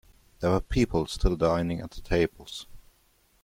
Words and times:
There 0.39 0.49
were 0.49 0.61
people 0.61 1.05
still 1.05 1.35
dining 1.35 1.79
at 1.79 1.91
the 1.91 2.01
tables. 2.01 2.65